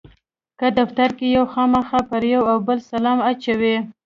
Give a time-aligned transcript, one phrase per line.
[0.59, 3.75] که دفتر کې یو خامخا پر یو او بل سلام اچوو.